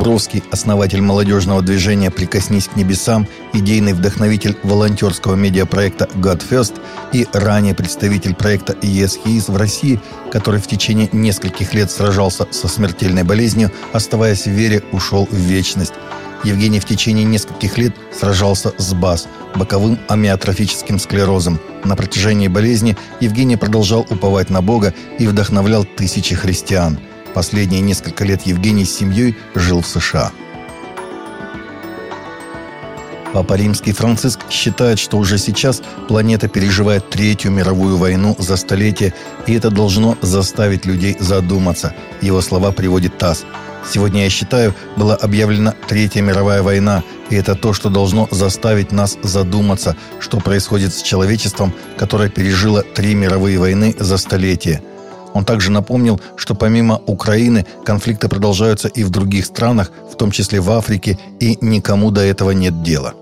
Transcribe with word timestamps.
Дубровский, 0.00 0.42
основатель 0.50 1.02
молодежного 1.02 1.60
движения 1.60 2.10
«Прикоснись 2.10 2.68
к 2.68 2.76
небесам», 2.76 3.28
идейный 3.52 3.92
вдохновитель 3.92 4.56
волонтерского 4.62 5.34
медиапроекта 5.34 6.08
«God 6.14 6.42
First» 6.48 6.80
и 7.12 7.26
ранее 7.34 7.74
представитель 7.74 8.34
проекта 8.34 8.72
«Yes 8.80 9.18
He 9.22 9.36
Is» 9.36 9.52
в 9.52 9.56
России, 9.58 10.00
который 10.32 10.58
в 10.58 10.66
течение 10.66 11.10
нескольких 11.12 11.74
лет 11.74 11.90
сражался 11.90 12.48
со 12.50 12.66
смертельной 12.66 13.24
болезнью, 13.24 13.70
оставаясь 13.92 14.46
в 14.46 14.50
вере, 14.50 14.82
ушел 14.92 15.28
в 15.30 15.36
вечность. 15.36 15.92
Евгений 16.44 16.80
в 16.80 16.86
течение 16.86 17.26
нескольких 17.26 17.76
лет 17.76 17.94
сражался 18.18 18.72
с 18.78 18.94
БАС, 18.94 19.28
боковым 19.54 19.98
амиотрофическим 20.08 20.98
склерозом. 20.98 21.60
На 21.84 21.94
протяжении 21.94 22.48
болезни 22.48 22.96
Евгений 23.20 23.56
продолжал 23.56 24.06
уповать 24.08 24.48
на 24.48 24.62
Бога 24.62 24.94
и 25.18 25.26
вдохновлял 25.26 25.84
тысячи 25.84 26.34
христиан. 26.34 26.98
Последние 27.34 27.80
несколько 27.80 28.24
лет 28.24 28.42
Евгений 28.42 28.84
с 28.84 28.96
семьей 28.96 29.36
жил 29.54 29.80
в 29.80 29.86
США. 29.86 30.32
Папа 33.32 33.54
Римский 33.54 33.92
Франциск 33.92 34.40
считает, 34.50 34.98
что 34.98 35.16
уже 35.16 35.38
сейчас 35.38 35.82
планета 36.08 36.48
переживает 36.48 37.08
Третью 37.10 37.52
мировую 37.52 37.96
войну 37.96 38.34
за 38.38 38.56
столетие, 38.56 39.14
и 39.46 39.54
это 39.54 39.70
должно 39.70 40.18
заставить 40.20 40.84
людей 40.84 41.16
задуматься. 41.20 41.94
Его 42.20 42.40
слова 42.40 42.72
приводит 42.72 43.18
ТАСС. 43.18 43.44
Сегодня, 43.88 44.24
я 44.24 44.30
считаю, 44.30 44.74
была 44.96 45.14
объявлена 45.14 45.74
Третья 45.86 46.22
мировая 46.22 46.62
война, 46.62 47.04
и 47.30 47.36
это 47.36 47.54
то, 47.54 47.72
что 47.72 47.88
должно 47.88 48.26
заставить 48.32 48.90
нас 48.90 49.16
задуматься, 49.22 49.96
что 50.18 50.38
происходит 50.38 50.92
с 50.92 51.00
человечеством, 51.00 51.72
которое 51.96 52.28
пережило 52.28 52.82
три 52.82 53.14
мировые 53.14 53.60
войны 53.60 53.94
за 53.96 54.18
столетие. 54.18 54.82
Он 55.34 55.44
также 55.44 55.70
напомнил, 55.70 56.20
что 56.36 56.54
помимо 56.54 57.00
Украины 57.06 57.66
конфликты 57.84 58.28
продолжаются 58.28 58.88
и 58.88 59.04
в 59.04 59.10
других 59.10 59.46
странах, 59.46 59.92
в 60.10 60.16
том 60.16 60.30
числе 60.30 60.60
в 60.60 60.70
Африке, 60.70 61.18
и 61.38 61.58
никому 61.60 62.10
до 62.10 62.22
этого 62.22 62.50
нет 62.50 62.82
дела. 62.82 63.14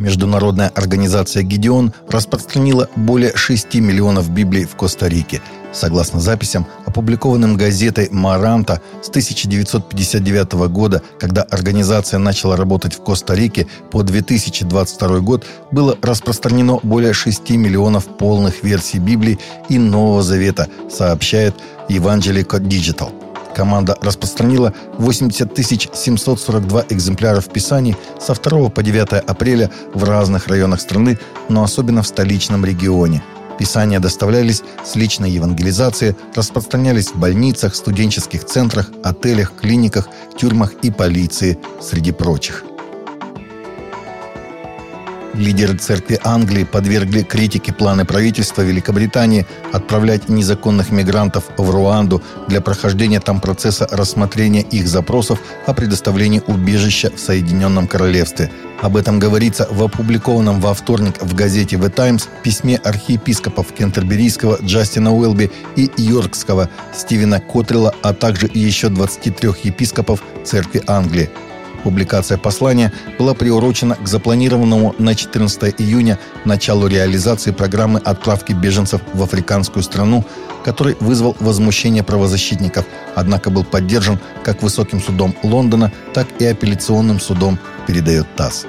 Международная 0.00 0.70
организация 0.70 1.42
«Гедеон» 1.42 1.92
распространила 2.08 2.88
более 2.96 3.36
6 3.36 3.74
миллионов 3.74 4.30
Библий 4.30 4.64
в 4.64 4.74
Коста-Рике. 4.74 5.42
Согласно 5.72 6.20
записям, 6.20 6.66
опубликованным 6.84 7.56
газетой 7.56 8.08
«Маранта» 8.10 8.80
с 9.02 9.08
1959 9.08 10.52
года, 10.68 11.02
когда 11.18 11.42
организация 11.42 12.18
начала 12.18 12.56
работать 12.56 12.94
в 12.94 13.02
Коста-Рике, 13.02 13.68
по 13.90 14.02
2022 14.02 15.20
год 15.20 15.46
было 15.70 15.96
распространено 16.02 16.80
более 16.82 17.12
6 17.12 17.50
миллионов 17.50 18.06
полных 18.06 18.64
версий 18.64 18.98
Библии 18.98 19.38
и 19.68 19.78
Нового 19.78 20.22
Завета, 20.22 20.68
сообщает 20.90 21.54
Evangelical 21.88 22.60
Digital. 22.60 23.12
Команда 23.54 23.96
распространила 24.00 24.72
80 24.98 25.56
742 25.92 26.84
экземпляров 26.88 27.48
Писаний 27.48 27.96
со 28.20 28.34
2 28.34 28.70
по 28.70 28.82
9 28.82 29.24
апреля 29.24 29.70
в 29.94 30.04
разных 30.04 30.48
районах 30.48 30.80
страны, 30.80 31.18
но 31.48 31.62
особенно 31.62 32.02
в 32.02 32.06
столичном 32.06 32.64
регионе. 32.64 33.22
Писания 33.60 34.00
доставлялись 34.00 34.62
с 34.86 34.96
личной 34.96 35.30
евангелизации, 35.30 36.16
распространялись 36.34 37.08
в 37.08 37.16
больницах, 37.16 37.74
студенческих 37.74 38.46
центрах, 38.46 38.90
отелях, 39.04 39.52
клиниках, 39.54 40.08
тюрьмах 40.38 40.72
и 40.82 40.90
полиции, 40.90 41.58
среди 41.78 42.10
прочих. 42.10 42.64
Лидеры 45.34 45.76
церкви 45.76 46.18
Англии 46.24 46.64
подвергли 46.64 47.22
критике 47.22 47.72
планы 47.72 48.04
правительства 48.04 48.62
Великобритании 48.62 49.46
отправлять 49.72 50.28
незаконных 50.28 50.90
мигрантов 50.90 51.44
в 51.56 51.70
Руанду 51.70 52.20
для 52.48 52.60
прохождения 52.60 53.20
там 53.20 53.40
процесса 53.40 53.86
рассмотрения 53.92 54.62
их 54.62 54.88
запросов 54.88 55.38
о 55.66 55.72
предоставлении 55.72 56.42
убежища 56.46 57.12
в 57.14 57.20
Соединенном 57.20 57.86
Королевстве. 57.86 58.50
Об 58.82 58.96
этом 58.96 59.18
говорится 59.18 59.68
в 59.70 59.82
опубликованном 59.82 60.60
во 60.60 60.74
вторник 60.74 61.20
в 61.20 61.34
газете 61.34 61.76
«The 61.76 61.90
Times» 61.90 62.28
письме 62.42 62.76
архиепископов 62.76 63.72
Кентерберийского 63.72 64.58
Джастина 64.62 65.14
Уэлби 65.14 65.50
и 65.76 65.90
Йоркского 65.96 66.68
Стивена 66.92 67.38
Котрилла, 67.38 67.94
а 68.02 68.14
также 68.14 68.50
еще 68.52 68.88
23 68.88 69.50
епископов 69.62 70.22
церкви 70.44 70.82
Англии– 70.86 71.30
Публикация 71.82 72.36
послания 72.36 72.92
была 73.18 73.32
приурочена 73.34 73.96
к 73.96 74.06
запланированному 74.06 74.94
на 74.98 75.14
14 75.14 75.80
июня 75.80 76.18
началу 76.44 76.86
реализации 76.86 77.52
программы 77.52 78.00
отправки 78.00 78.52
беженцев 78.52 79.00
в 79.14 79.22
африканскую 79.22 79.82
страну, 79.82 80.24
который 80.62 80.96
вызвал 81.00 81.36
возмущение 81.40 82.02
правозащитников, 82.02 82.84
однако 83.14 83.50
был 83.50 83.64
поддержан 83.64 84.18
как 84.44 84.62
Высоким 84.62 85.00
судом 85.00 85.34
Лондона, 85.42 85.90
так 86.12 86.28
и 86.38 86.44
апелляционным 86.44 87.18
судом, 87.18 87.58
передает 87.86 88.26
ТАСС. 88.36 88.66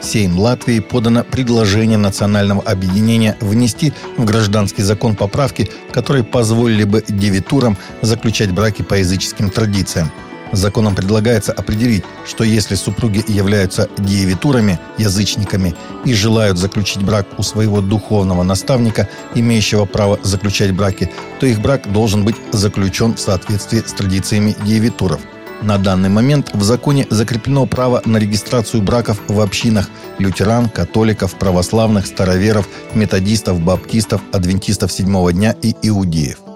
Сейм 0.00 0.38
Латвии 0.38 0.78
подано 0.78 1.24
предложение 1.24 1.98
национального 1.98 2.62
объединения 2.62 3.36
внести 3.40 3.92
в 4.16 4.24
гражданский 4.24 4.82
закон 4.82 5.14
поправки, 5.14 5.68
которые 5.92 6.24
позволили 6.24 6.84
бы 6.84 7.04
девитурам 7.06 7.76
заключать 8.00 8.52
браки 8.52 8.82
по 8.82 8.94
языческим 8.94 9.50
традициям– 9.50 10.10
Законом 10.52 10.94
предлагается 10.94 11.52
определить, 11.52 12.04
что 12.26 12.44
если 12.44 12.74
супруги 12.74 13.24
являются 13.28 13.88
диевитурами, 13.98 14.78
язычниками, 14.96 15.74
и 16.04 16.14
желают 16.14 16.58
заключить 16.58 17.02
брак 17.02 17.26
у 17.36 17.42
своего 17.42 17.80
духовного 17.80 18.42
наставника, 18.42 19.08
имеющего 19.34 19.84
право 19.84 20.18
заключать 20.22 20.74
браки, 20.74 21.10
то 21.40 21.46
их 21.46 21.60
брак 21.60 21.92
должен 21.92 22.24
быть 22.24 22.36
заключен 22.52 23.14
в 23.14 23.20
соответствии 23.20 23.80
с 23.80 23.92
традициями 23.92 24.56
диевитуров. 24.64 25.20
На 25.60 25.76
данный 25.76 26.08
момент 26.08 26.50
в 26.54 26.62
законе 26.62 27.06
закреплено 27.10 27.66
право 27.66 28.00
на 28.04 28.18
регистрацию 28.18 28.80
браков 28.80 29.20
в 29.26 29.40
общинах 29.40 29.90
лютеран, 30.18 30.68
католиков, 30.68 31.34
православных, 31.34 32.06
староверов, 32.06 32.68
методистов, 32.94 33.60
баптистов, 33.60 34.20
адвентистов 34.32 34.92
седьмого 34.92 35.32
дня 35.32 35.56
и 35.60 35.74
иудеев. 35.82 36.47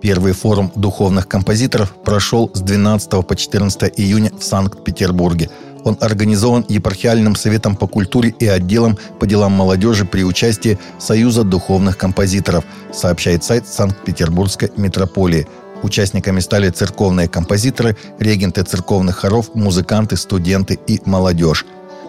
Первый 0.00 0.32
форум 0.32 0.70
духовных 0.76 1.26
композиторов 1.26 1.92
прошел 2.04 2.50
с 2.54 2.60
12 2.60 3.26
по 3.26 3.34
14 3.34 3.92
июня 3.96 4.30
в 4.38 4.44
Санкт-Петербурге. 4.44 5.50
Он 5.84 5.96
организован 6.00 6.64
епархиальным 6.68 7.34
советом 7.34 7.74
по 7.74 7.88
культуре 7.88 8.34
и 8.38 8.46
отделом 8.46 8.96
по 9.18 9.26
делам 9.26 9.52
молодежи 9.52 10.04
при 10.04 10.22
участии 10.22 10.78
Союза 10.98 11.42
духовных 11.42 11.96
композиторов, 11.96 12.64
сообщает 12.92 13.42
сайт 13.42 13.66
Санкт-Петербургской 13.66 14.70
метрополии. 14.76 15.48
Участниками 15.82 16.40
стали 16.40 16.70
церковные 16.70 17.28
композиторы, 17.28 17.96
регенты 18.18 18.62
церковных 18.62 19.16
хоров, 19.16 19.54
музыканты, 19.54 20.16
студенты 20.16 20.78
и 20.86 21.00
молодежь. 21.04 21.64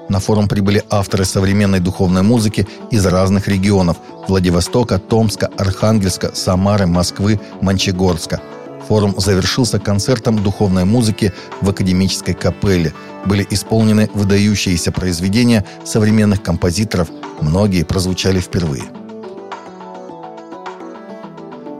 На 0.09 0.19
форум 0.19 0.47
прибыли 0.47 0.83
авторы 0.89 1.23
современной 1.23 1.79
духовной 1.79 2.23
музыки 2.23 2.67
из 2.89 3.05
разных 3.05 3.47
регионов– 3.47 3.97
Владивостока, 4.27 4.97
Томска, 4.99 5.49
Архангельска, 5.57 6.35
Самары, 6.35 6.87
Москвы, 6.87 7.39
Мончегорска. 7.61 8.41
Форум 8.87 9.13
завершился 9.17 9.79
концертом 9.79 10.41
духовной 10.41 10.83
музыки 10.83 11.31
в 11.61 11.69
академической 11.69 12.33
капелле. 12.33 12.93
Были 13.25 13.45
исполнены 13.51 14.09
выдающиеся 14.15 14.91
произведения 14.91 15.63
современных 15.85 16.41
композиторов, 16.41 17.09
многие 17.41 17.83
прозвучали 17.83 18.39
впервые. 18.39 18.98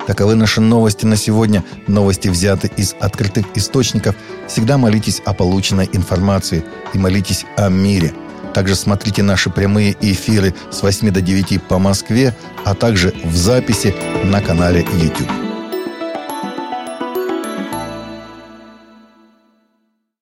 Таковы 0.10 0.34
наши 0.34 0.60
новости 0.60 1.06
на 1.06 1.16
сегодня. 1.16 1.64
Новости 1.86 2.30
взяты 2.30 2.72
из 2.78 2.96
открытых 3.00 3.46
источников. 3.54 4.16
Всегда 4.48 4.80
молитесь 4.80 5.22
о 5.24 5.36
полученной 5.36 5.88
информации 5.94 6.66
и 6.96 6.98
молитесь 6.98 7.46
о 7.58 7.70
мире. 7.70 8.12
Также 8.56 8.74
смотрите 8.74 9.22
наши 9.22 9.52
прямые 9.52 9.96
эфиры 10.02 10.56
с 10.72 10.82
8 10.82 11.12
до 11.12 11.22
9 11.22 11.62
по 11.62 11.78
Москве, 11.78 12.36
а 12.66 12.74
также 12.74 13.14
в 13.24 13.36
записи 13.36 13.94
на 14.24 14.42
канале 14.42 14.84
YouTube. 15.00 15.49